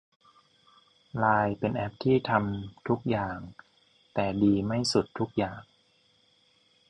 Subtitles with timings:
[1.17, 3.37] ไลน์เป็นแอปที่ทำทุกอย่าง
[4.13, 5.61] แต่ดีไม่สุดทุกอย่าง